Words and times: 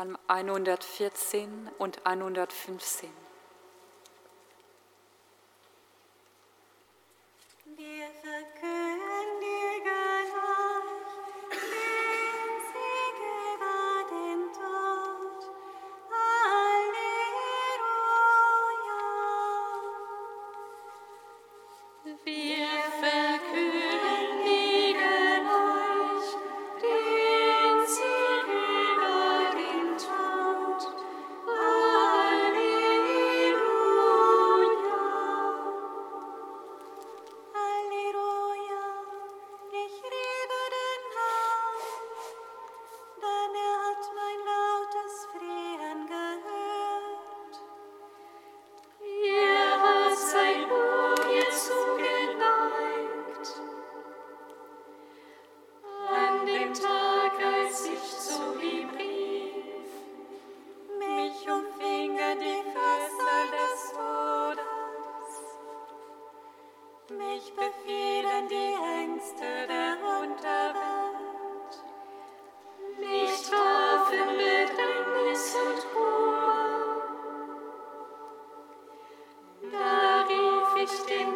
Psalm 0.00 0.16
114 0.28 1.68
und 1.76 2.06
115. 2.06 3.10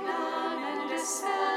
Namen 0.04 0.88
des 0.88 1.22
Herrn 1.22 1.53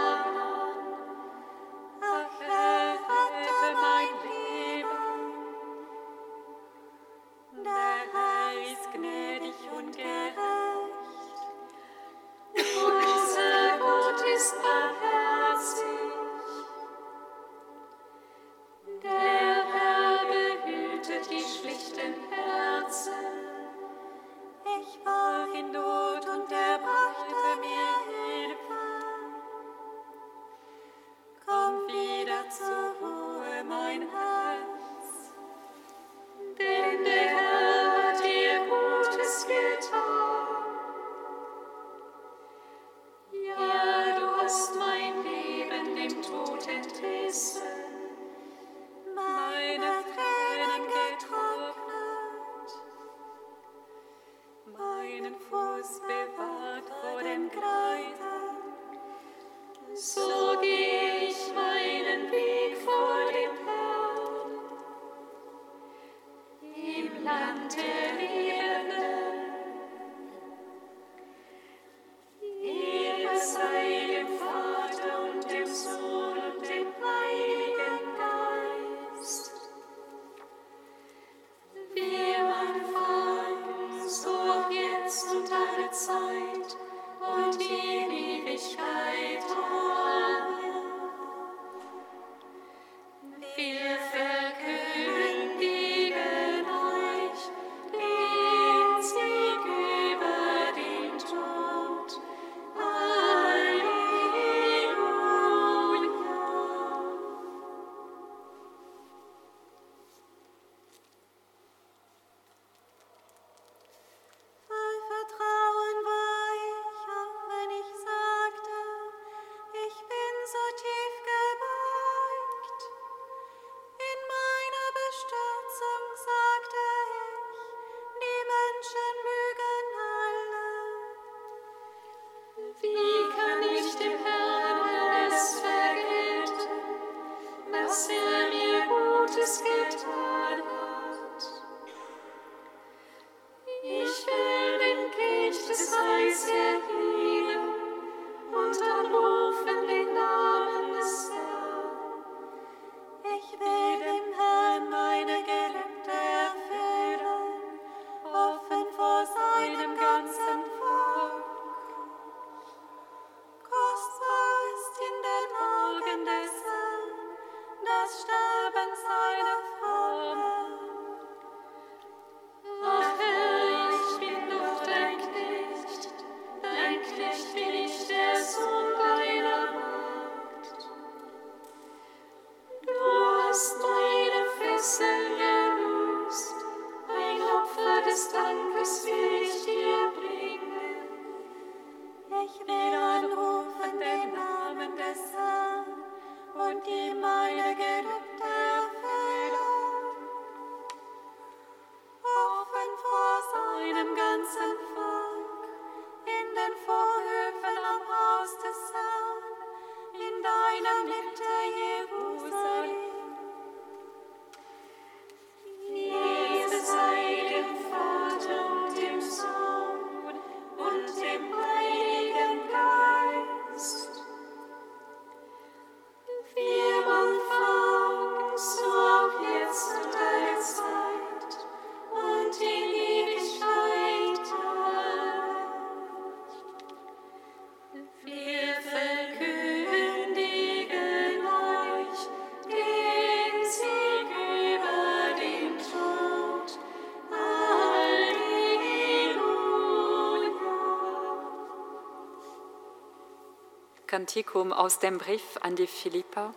Kantikum 254.18 254.74
aus 254.74 254.98
dem 254.98 255.20
Brief 255.20 255.60
an 255.62 255.76
die 255.76 255.86
Philippa, 255.86 256.52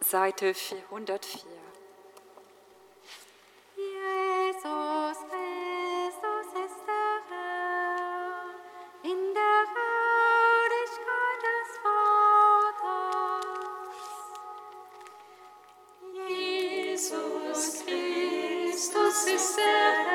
Seite 0.00 0.52
404. 0.52 1.40
Jesus 16.28 17.82
Christus 17.86 19.24
ist 19.34 19.56
der 19.56 19.64
Herr. 20.04 20.09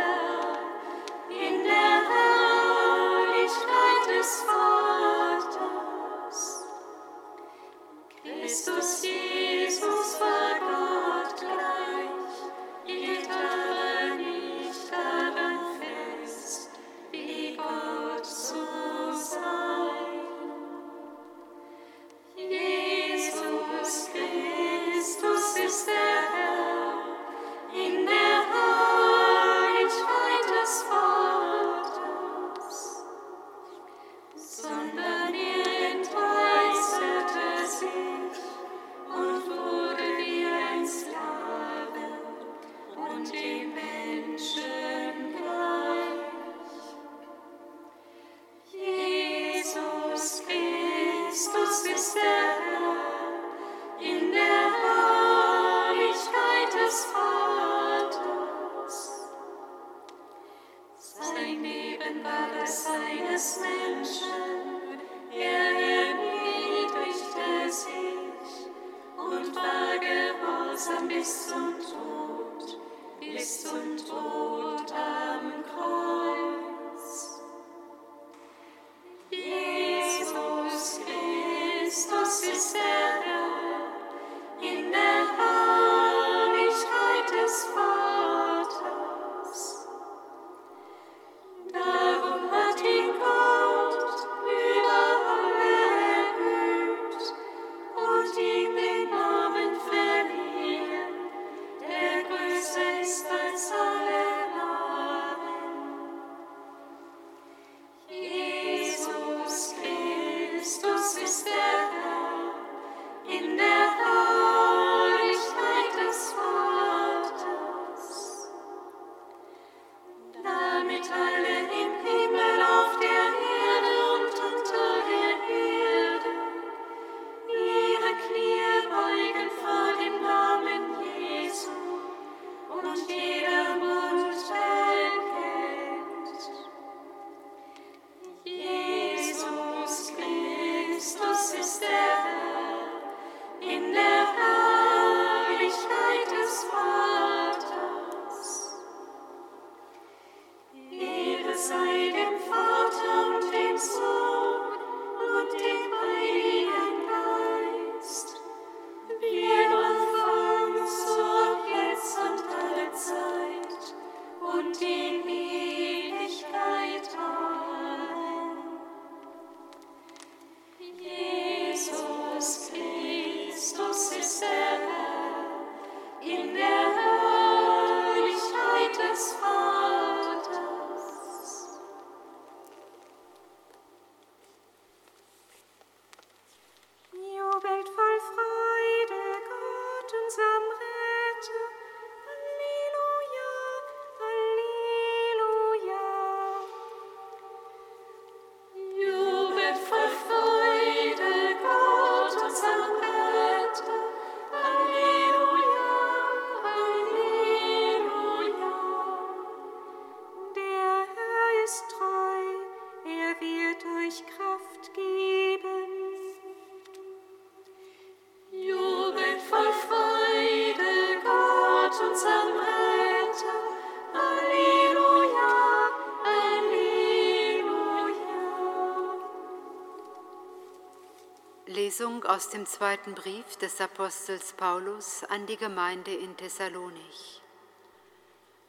Aus 232.35 232.49
dem 232.49 232.65
zweiten 232.65 233.15
Brief 233.15 233.55
des 233.61 233.79
Apostels 233.79 234.51
Paulus 234.51 235.23
an 235.29 235.45
die 235.45 235.55
Gemeinde 235.55 236.13
in 236.13 236.35
Thessalonich. 236.35 237.41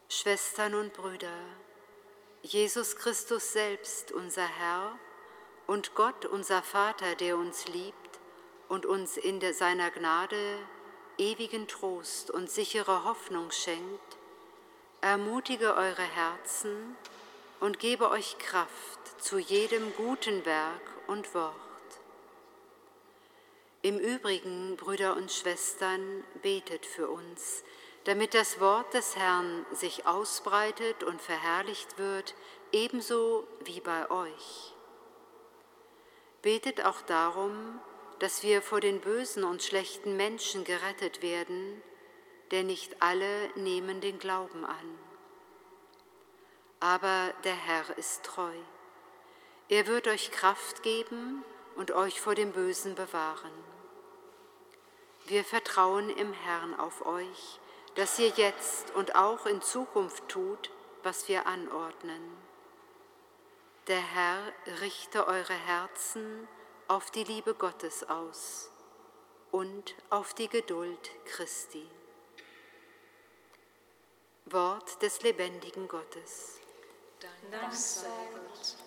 Schwestern 0.08 0.76
und 0.76 0.92
Brüder, 0.92 1.36
Jesus 2.44 2.94
Christus 2.94 3.52
selbst, 3.52 4.12
unser 4.12 4.46
Herr, 4.46 4.96
und 5.66 5.96
Gott, 5.96 6.26
unser 6.26 6.62
Vater, 6.62 7.16
der 7.16 7.36
uns 7.36 7.66
liebt 7.66 8.20
und 8.68 8.86
uns 8.86 9.16
in 9.16 9.40
seiner 9.52 9.90
Gnade 9.90 10.58
ewigen 11.18 11.66
Trost 11.66 12.30
und 12.30 12.48
sichere 12.48 13.02
Hoffnung 13.02 13.50
schenkt, 13.50 14.16
ermutige 15.00 15.74
eure 15.74 16.04
Herzen 16.04 16.96
und 17.58 17.80
gebe 17.80 18.10
euch 18.10 18.38
Kraft 18.38 19.20
zu 19.20 19.40
jedem 19.40 19.92
guten 19.96 20.46
Werk 20.46 20.82
und 21.08 21.34
Wort. 21.34 21.65
Im 23.86 24.00
Übrigen, 24.00 24.74
Brüder 24.76 25.14
und 25.14 25.30
Schwestern, 25.30 26.24
betet 26.42 26.84
für 26.84 27.08
uns, 27.08 27.62
damit 28.02 28.34
das 28.34 28.58
Wort 28.58 28.92
des 28.94 29.14
Herrn 29.14 29.64
sich 29.70 30.08
ausbreitet 30.08 31.04
und 31.04 31.22
verherrlicht 31.22 31.96
wird, 31.96 32.34
ebenso 32.72 33.46
wie 33.60 33.80
bei 33.80 34.10
euch. 34.10 34.74
Betet 36.42 36.84
auch 36.84 37.00
darum, 37.02 37.78
dass 38.18 38.42
wir 38.42 38.60
vor 38.60 38.80
den 38.80 39.00
bösen 39.00 39.44
und 39.44 39.62
schlechten 39.62 40.16
Menschen 40.16 40.64
gerettet 40.64 41.22
werden, 41.22 41.80
denn 42.50 42.66
nicht 42.66 43.00
alle 43.00 43.50
nehmen 43.54 44.00
den 44.00 44.18
Glauben 44.18 44.64
an. 44.64 44.98
Aber 46.80 47.32
der 47.44 47.54
Herr 47.54 47.96
ist 47.96 48.24
treu. 48.24 48.56
Er 49.68 49.86
wird 49.86 50.08
euch 50.08 50.32
Kraft 50.32 50.82
geben 50.82 51.44
und 51.76 51.92
euch 51.92 52.20
vor 52.20 52.34
dem 52.34 52.50
Bösen 52.50 52.96
bewahren. 52.96 53.65
Wir 55.26 55.44
vertrauen 55.44 56.08
im 56.08 56.32
Herrn 56.32 56.78
auf 56.78 57.04
euch, 57.04 57.58
dass 57.96 58.16
ihr 58.20 58.28
jetzt 58.28 58.94
und 58.94 59.16
auch 59.16 59.46
in 59.46 59.60
Zukunft 59.60 60.28
tut, 60.28 60.70
was 61.02 61.26
wir 61.28 61.46
anordnen. 61.46 62.22
Der 63.88 64.00
Herr 64.00 64.52
richte 64.80 65.26
eure 65.26 65.52
Herzen 65.52 66.46
auf 66.86 67.10
die 67.10 67.24
Liebe 67.24 67.54
Gottes 67.54 68.08
aus 68.08 68.70
und 69.50 69.96
auf 70.10 70.32
die 70.32 70.48
Geduld 70.48 71.10
Christi. 71.24 71.88
Wort 74.44 75.02
des 75.02 75.22
lebendigen 75.22 75.88
Gottes. 75.88 76.60
Dank 77.50 77.74
sei 77.74 78.06
Gott. 78.32 78.85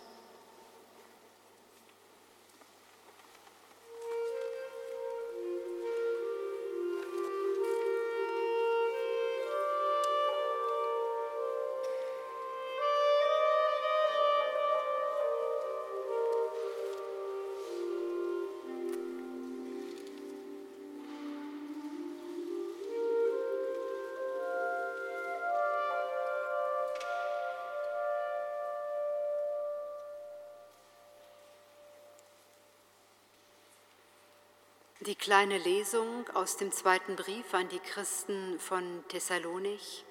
Die 35.04 35.16
kleine 35.16 35.58
Lesung 35.58 36.30
aus 36.34 36.58
dem 36.58 36.74
zweiten 36.74 37.16
Brief 37.16 37.54
an 37.54 37.70
die 37.70 37.80
Christen 37.80 38.60
von 38.60 39.02
Thessalonich, 39.08 40.04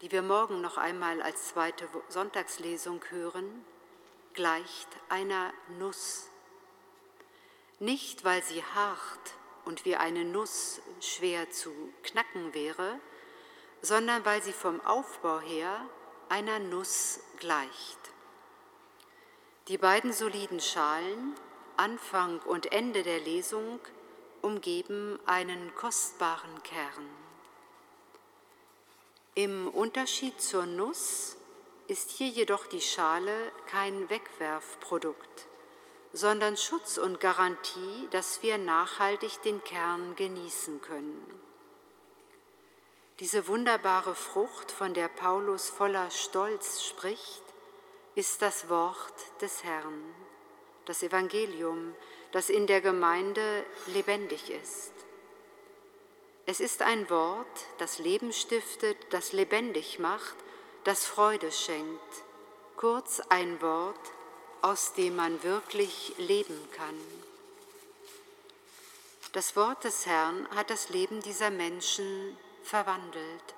die 0.00 0.10
wir 0.10 0.22
morgen 0.22 0.62
noch 0.62 0.78
einmal 0.78 1.20
als 1.20 1.48
zweite 1.48 1.86
Sonntagslesung 2.08 3.02
hören, 3.10 3.62
gleicht 4.32 4.88
einer 5.10 5.52
Nuss. 5.78 6.30
Nicht, 7.78 8.24
weil 8.24 8.42
sie 8.42 8.64
hart 8.74 9.34
und 9.66 9.84
wie 9.84 9.96
eine 9.96 10.24
Nuss 10.24 10.80
schwer 11.02 11.50
zu 11.50 11.70
knacken 12.02 12.54
wäre, 12.54 12.98
sondern 13.82 14.24
weil 14.24 14.42
sie 14.42 14.54
vom 14.54 14.80
Aufbau 14.80 15.40
her 15.40 15.78
einer 16.30 16.58
Nuss 16.58 17.20
gleicht. 17.38 17.98
Die 19.68 19.76
beiden 19.76 20.14
soliden 20.14 20.60
Schalen, 20.60 21.34
Anfang 21.76 22.38
und 22.46 22.72
Ende 22.72 23.02
der 23.02 23.20
Lesung, 23.20 23.78
umgeben 24.42 25.18
einen 25.26 25.74
kostbaren 25.74 26.62
Kern. 26.62 27.08
Im 29.34 29.68
Unterschied 29.68 30.40
zur 30.42 30.66
Nuss 30.66 31.36
ist 31.86 32.10
hier 32.10 32.28
jedoch 32.28 32.66
die 32.66 32.80
Schale 32.80 33.34
kein 33.66 34.10
Wegwerfprodukt, 34.10 35.46
sondern 36.12 36.56
Schutz 36.56 36.98
und 36.98 37.20
Garantie, 37.20 38.08
dass 38.10 38.42
wir 38.42 38.58
nachhaltig 38.58 39.40
den 39.42 39.64
Kern 39.64 40.14
genießen 40.16 40.82
können. 40.82 41.40
Diese 43.20 43.46
wunderbare 43.46 44.14
Frucht, 44.14 44.72
von 44.72 44.94
der 44.94 45.08
Paulus 45.08 45.70
voller 45.70 46.10
Stolz 46.10 46.82
spricht, 46.82 47.42
ist 48.14 48.42
das 48.42 48.68
Wort 48.68 49.14
des 49.40 49.64
Herrn, 49.64 50.02
das 50.84 51.02
Evangelium, 51.02 51.94
das 52.32 52.48
in 52.50 52.66
der 52.66 52.80
Gemeinde 52.80 53.64
lebendig 53.86 54.50
ist. 54.50 54.92
Es 56.44 56.58
ist 56.58 56.82
ein 56.82 57.08
Wort, 57.08 57.46
das 57.78 57.98
Leben 57.98 58.32
stiftet, 58.32 58.96
das 59.10 59.32
lebendig 59.32 59.98
macht, 59.98 60.34
das 60.84 61.06
Freude 61.06 61.52
schenkt, 61.52 62.24
kurz 62.76 63.20
ein 63.28 63.62
Wort, 63.62 64.10
aus 64.60 64.94
dem 64.94 65.16
man 65.16 65.42
wirklich 65.44 66.14
leben 66.18 66.58
kann. 66.72 66.98
Das 69.32 69.56
Wort 69.56 69.84
des 69.84 70.06
Herrn 70.06 70.48
hat 70.54 70.70
das 70.70 70.88
Leben 70.88 71.20
dieser 71.20 71.50
Menschen 71.50 72.36
verwandelt. 72.62 73.54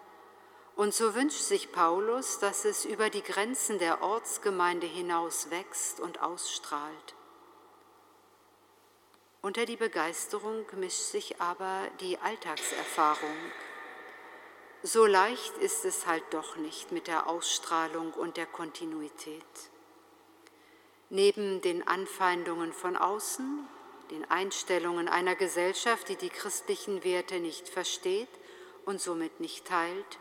Und 0.76 0.92
so 0.92 1.14
wünscht 1.14 1.40
sich 1.40 1.72
Paulus, 1.72 2.38
dass 2.38 2.64
es 2.64 2.84
über 2.84 3.08
die 3.08 3.22
Grenzen 3.22 3.78
der 3.78 4.02
Ortsgemeinde 4.02 4.86
hinaus 4.86 5.50
wächst 5.50 6.00
und 6.00 6.20
ausstrahlt. 6.20 7.14
Unter 9.44 9.66
die 9.66 9.76
Begeisterung 9.76 10.64
mischt 10.76 11.02
sich 11.02 11.38
aber 11.38 11.82
die 12.00 12.16
Alltagserfahrung. 12.16 13.36
So 14.82 15.04
leicht 15.04 15.58
ist 15.58 15.84
es 15.84 16.06
halt 16.06 16.24
doch 16.30 16.56
nicht 16.56 16.92
mit 16.92 17.08
der 17.08 17.28
Ausstrahlung 17.28 18.14
und 18.14 18.38
der 18.38 18.46
Kontinuität. 18.46 19.44
Neben 21.10 21.60
den 21.60 21.86
Anfeindungen 21.86 22.72
von 22.72 22.96
außen, 22.96 23.68
den 24.10 24.24
Einstellungen 24.30 25.10
einer 25.10 25.34
Gesellschaft, 25.34 26.08
die 26.08 26.16
die 26.16 26.30
christlichen 26.30 27.04
Werte 27.04 27.38
nicht 27.38 27.68
versteht 27.68 28.30
und 28.86 28.98
somit 28.98 29.40
nicht 29.40 29.66
teilt, 29.66 30.18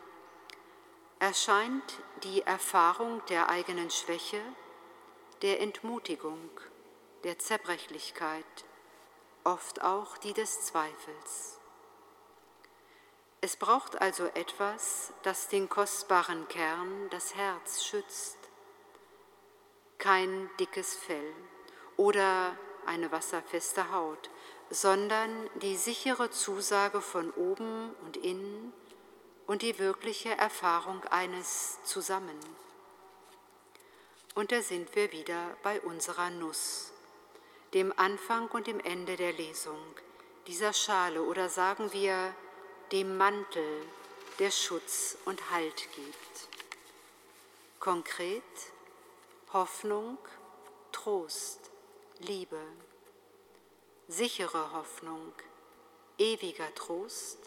erscheint 1.19 1.97
die 2.25 2.41
Erfahrung 2.41 3.21
der 3.29 3.47
eigenen 3.47 3.89
Schwäche, 3.89 4.41
der 5.41 5.61
Entmutigung, 5.61 6.49
der 7.23 7.39
Zerbrechlichkeit, 7.39 8.65
oft 9.43 9.81
auch 9.81 10.17
die 10.17 10.33
des 10.33 10.61
Zweifels. 10.61 11.59
Es 13.41 13.57
braucht 13.57 14.01
also 14.01 14.25
etwas, 14.27 15.11
das 15.23 15.49
den 15.49 15.67
kostbaren 15.67 16.47
Kern, 16.47 17.09
das 17.09 17.35
Herz 17.35 17.83
schützt. 17.83 18.37
Kein 19.97 20.49
dickes 20.59 20.95
Fell 20.95 21.33
oder 21.97 22.57
eine 22.85 23.11
wasserfeste 23.11 23.91
Haut, 23.91 24.29
sondern 24.69 25.49
die 25.55 25.75
sichere 25.75 26.29
Zusage 26.29 27.01
von 27.01 27.31
oben 27.31 27.93
und 28.05 28.15
innen 28.15 28.71
und 29.45 29.61
die 29.61 29.77
wirkliche 29.77 30.37
Erfahrung 30.37 31.03
eines 31.05 31.83
Zusammen. 31.83 32.39
Und 34.35 34.53
da 34.53 34.61
sind 34.61 34.95
wir 34.95 35.11
wieder 35.11 35.57
bei 35.63 35.81
unserer 35.81 36.29
Nuss 36.29 36.92
dem 37.73 37.91
Anfang 37.97 38.49
und 38.49 38.67
dem 38.67 38.79
Ende 38.79 39.15
der 39.15 39.33
Lesung, 39.33 39.81
dieser 40.47 40.73
Schale 40.73 41.23
oder 41.23 41.49
sagen 41.49 41.91
wir 41.91 42.35
dem 42.91 43.17
Mantel, 43.17 43.85
der 44.39 44.51
Schutz 44.51 45.17
und 45.25 45.49
Halt 45.51 45.87
gibt. 45.95 46.47
Konkret 47.79 48.43
Hoffnung, 49.51 50.17
Trost, 50.91 51.71
Liebe, 52.19 52.61
sichere 54.07 54.71
Hoffnung, 54.73 55.33
ewiger 56.17 56.73
Trost, 56.75 57.39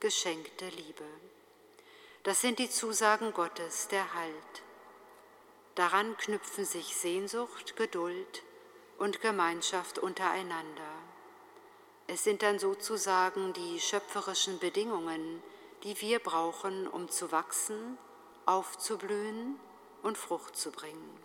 geschenkte 0.00 0.68
Liebe. 0.68 1.04
Das 2.22 2.40
sind 2.40 2.58
die 2.58 2.70
Zusagen 2.70 3.32
Gottes, 3.32 3.88
der 3.88 4.14
Halt. 4.14 4.62
Daran 5.74 6.16
knüpfen 6.18 6.64
sich 6.64 6.94
Sehnsucht, 6.94 7.76
Geduld, 7.76 8.42
und 9.02 9.20
Gemeinschaft 9.20 9.98
untereinander. 9.98 10.92
Es 12.06 12.22
sind 12.22 12.42
dann 12.42 12.60
sozusagen 12.60 13.52
die 13.52 13.80
schöpferischen 13.80 14.60
Bedingungen, 14.60 15.42
die 15.82 16.00
wir 16.00 16.20
brauchen, 16.20 16.86
um 16.86 17.08
zu 17.08 17.32
wachsen, 17.32 17.98
aufzublühen 18.46 19.58
und 20.04 20.16
Frucht 20.16 20.56
zu 20.56 20.70
bringen. 20.70 21.18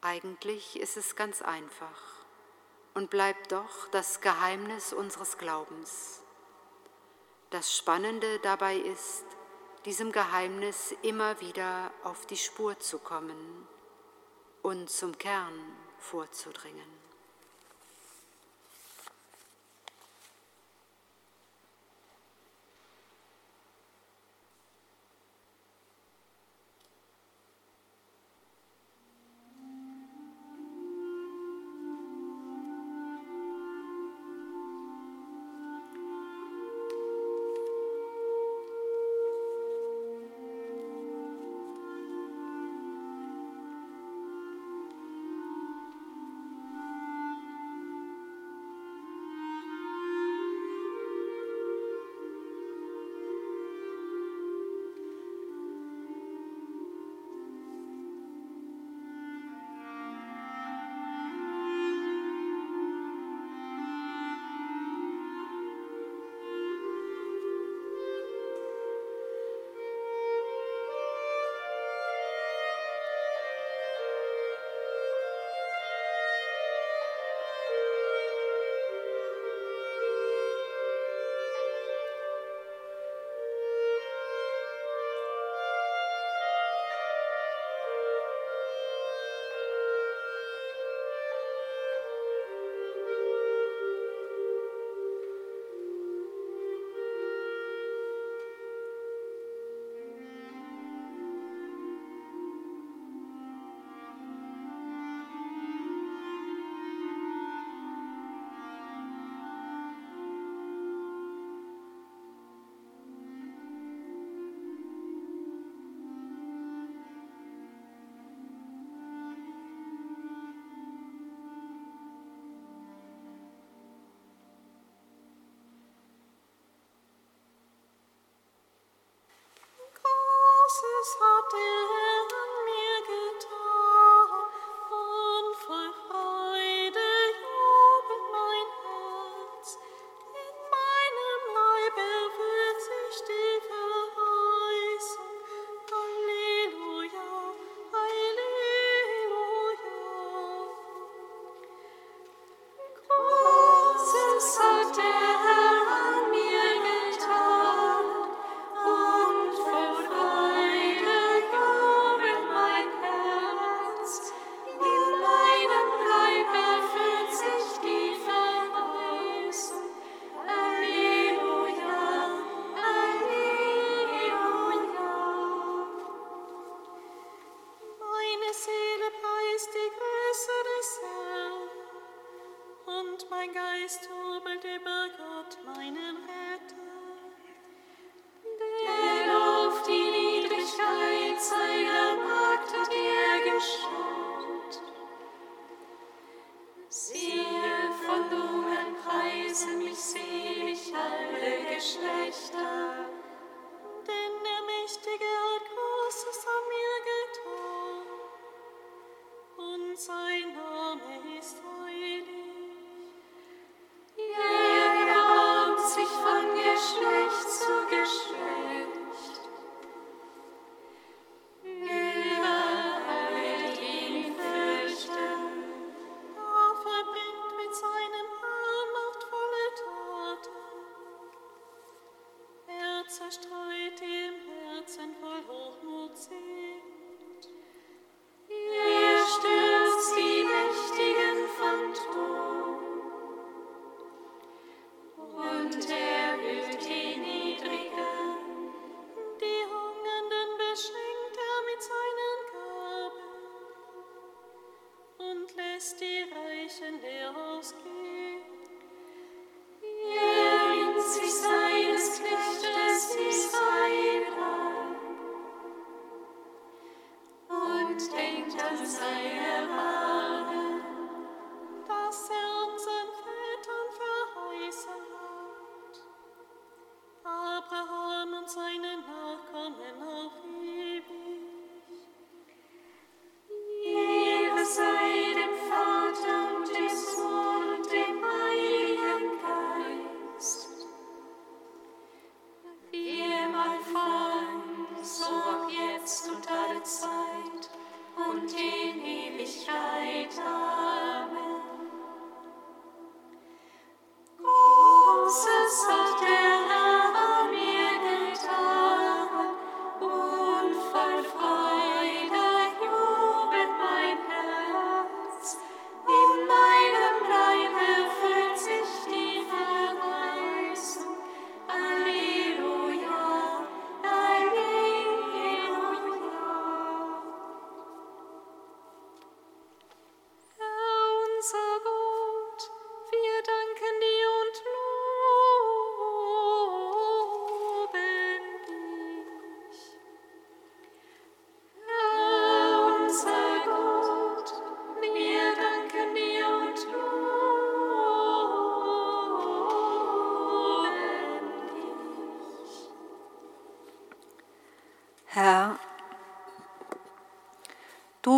Eigentlich 0.00 0.80
ist 0.80 0.96
es 0.96 1.14
ganz 1.14 1.42
einfach 1.42 2.24
und 2.94 3.10
bleibt 3.10 3.52
doch 3.52 3.88
das 3.90 4.22
Geheimnis 4.22 4.94
unseres 4.94 5.36
Glaubens. 5.36 6.22
Das 7.50 7.76
Spannende 7.76 8.38
dabei 8.38 8.76
ist, 8.76 9.26
diesem 9.84 10.10
Geheimnis 10.10 10.94
immer 11.02 11.38
wieder 11.42 11.92
auf 12.02 12.24
die 12.24 12.38
Spur 12.38 12.78
zu 12.78 12.98
kommen 12.98 13.68
und 14.62 14.90
zum 14.90 15.16
Kern 15.16 15.54
vorzudringen. 15.98 16.99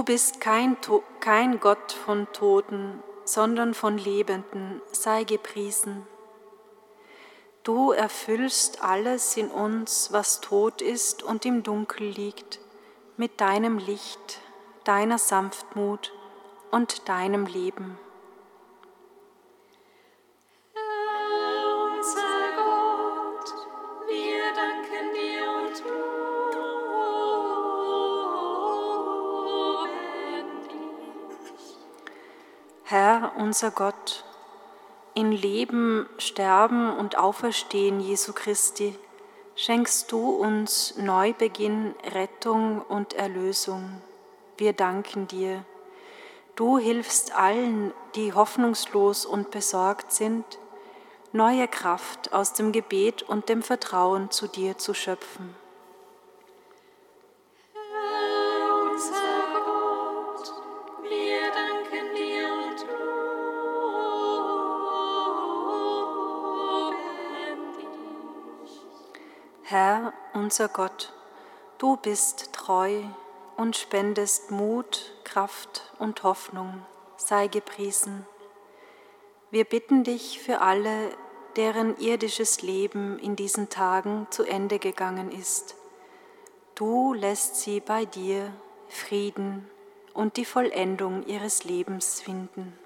Du 0.02 0.06
bist 0.06 0.40
kein, 0.40 0.76
kein 1.20 1.60
Gott 1.60 1.92
von 1.92 2.26
Toten, 2.32 3.00
sondern 3.24 3.72
von 3.72 3.98
Lebenden, 3.98 4.82
sei 4.90 5.22
gepriesen. 5.22 6.04
Du 7.62 7.92
erfüllst 7.92 8.82
alles 8.82 9.36
in 9.36 9.48
uns, 9.48 10.08
was 10.10 10.40
tot 10.40 10.82
ist 10.82 11.22
und 11.22 11.46
im 11.46 11.62
Dunkel 11.62 12.08
liegt, 12.08 12.58
mit 13.16 13.40
deinem 13.40 13.78
Licht, 13.78 14.40
deiner 14.82 15.18
Sanftmut 15.18 16.12
und 16.72 17.08
deinem 17.08 17.46
Leben. 17.46 17.96
Unser 33.52 33.70
Gott, 33.70 34.24
in 35.12 35.30
Leben, 35.30 36.08
Sterben 36.16 36.90
und 36.96 37.18
Auferstehen 37.18 38.00
Jesu 38.00 38.32
Christi 38.32 38.98
schenkst 39.56 40.10
du 40.10 40.30
uns 40.30 40.94
Neubeginn, 40.96 41.94
Rettung 42.14 42.80
und 42.80 43.12
Erlösung. 43.12 44.00
Wir 44.56 44.72
danken 44.72 45.28
dir. 45.28 45.66
Du 46.56 46.78
hilfst 46.78 47.36
allen, 47.36 47.92
die 48.14 48.32
hoffnungslos 48.32 49.26
und 49.26 49.50
besorgt 49.50 50.12
sind, 50.12 50.46
neue 51.32 51.68
Kraft 51.68 52.32
aus 52.32 52.54
dem 52.54 52.72
Gebet 52.72 53.22
und 53.22 53.50
dem 53.50 53.62
Vertrauen 53.62 54.30
zu 54.30 54.46
dir 54.46 54.78
zu 54.78 54.94
schöpfen. 54.94 55.54
Unser 70.62 70.74
Gott, 70.74 71.12
du 71.78 71.96
bist 71.96 72.52
treu 72.52 73.02
und 73.56 73.76
spendest 73.76 74.52
Mut, 74.52 75.12
Kraft 75.24 75.92
und 75.98 76.22
Hoffnung, 76.22 76.86
sei 77.16 77.48
gepriesen. 77.48 78.24
Wir 79.50 79.64
bitten 79.64 80.04
dich 80.04 80.38
für 80.38 80.60
alle, 80.60 81.10
deren 81.56 81.96
irdisches 81.98 82.62
Leben 82.62 83.18
in 83.18 83.34
diesen 83.34 83.70
Tagen 83.70 84.28
zu 84.30 84.44
Ende 84.44 84.78
gegangen 84.78 85.32
ist. 85.32 85.74
Du 86.76 87.12
lässt 87.12 87.56
sie 87.56 87.80
bei 87.80 88.04
dir 88.04 88.52
Frieden 88.86 89.68
und 90.14 90.36
die 90.36 90.44
Vollendung 90.44 91.26
ihres 91.26 91.64
Lebens 91.64 92.20
finden. 92.20 92.78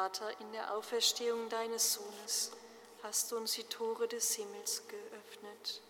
Vater, 0.00 0.32
in 0.40 0.50
der 0.52 0.72
Auferstehung 0.74 1.50
deines 1.50 1.92
Sohnes 1.92 2.52
hast 3.02 3.30
du 3.30 3.36
uns 3.36 3.52
die 3.52 3.64
Tore 3.64 4.08
des 4.08 4.34
Himmels 4.34 4.82
geöffnet. 4.88 5.82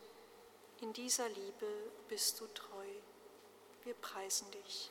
In 0.80 0.92
dieser 0.92 1.28
Liebe 1.28 1.66
bist 2.08 2.40
du 2.40 2.46
treu. 2.46 2.86
Wir 3.84 3.94
preisen 3.94 4.50
dich. 4.50 4.90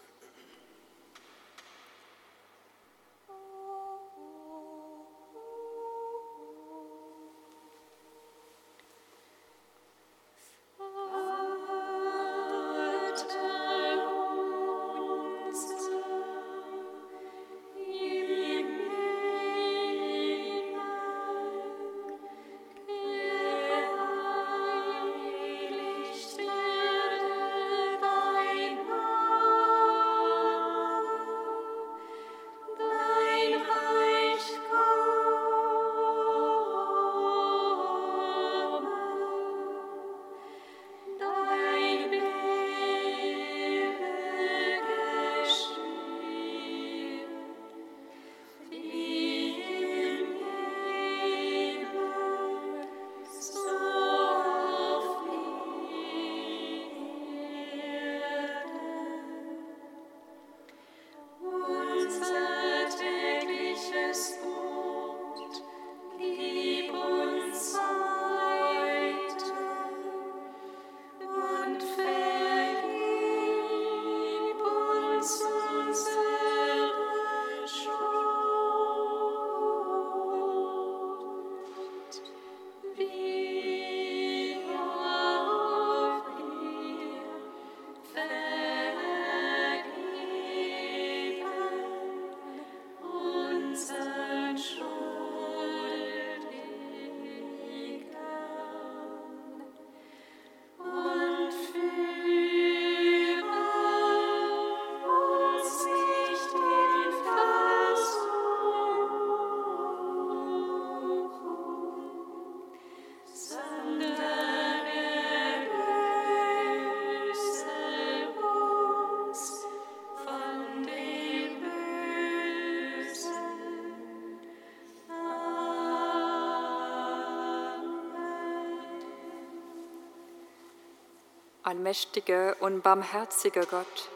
Allmächtiger 131.70 132.56
und 132.62 132.82
barmherziger 132.82 133.64
Gott, 133.64 134.10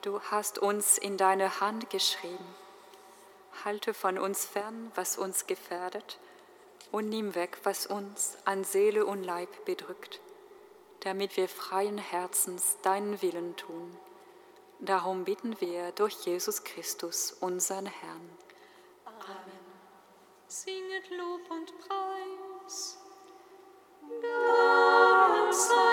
du 0.00 0.20
hast 0.20 0.58
uns 0.58 0.98
in 0.98 1.16
deine 1.16 1.60
Hand 1.60 1.90
geschrieben. 1.90 2.56
Halte 3.64 3.94
von 3.94 4.18
uns 4.18 4.44
fern, 4.46 4.90
was 4.96 5.16
uns 5.16 5.46
gefährdet, 5.46 6.18
und 6.90 7.08
nimm 7.08 7.36
weg, 7.36 7.58
was 7.62 7.86
uns 7.86 8.36
an 8.46 8.64
Seele 8.64 9.06
und 9.06 9.22
Leib 9.22 9.64
bedrückt, 9.64 10.18
damit 11.04 11.36
wir 11.36 11.48
freien 11.48 11.98
Herzens 11.98 12.78
deinen 12.82 13.22
Willen 13.22 13.54
tun. 13.54 13.96
Darum 14.80 15.22
bitten 15.22 15.60
wir 15.60 15.92
durch 15.92 16.14
Jesus 16.24 16.64
Christus, 16.64 17.30
unseren 17.30 17.86
Herrn. 17.86 18.28
Amen. 19.04 19.60
Singet 20.48 21.10
Lob 21.10 21.48
und 21.48 21.78
Preis. 21.78 22.98
Dank 24.20 25.54
sei 25.54 25.74
Gott. 25.74 25.91